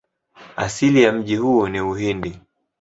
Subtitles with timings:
[0.55, 2.39] Asili ya mti huu ni Uhindi.